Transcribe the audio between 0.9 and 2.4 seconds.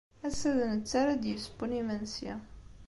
ara d-yessewwen imensi.